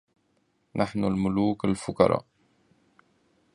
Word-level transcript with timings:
نحن 0.75 1.03
الملوك 1.05 1.65
الفقرا 1.65 2.23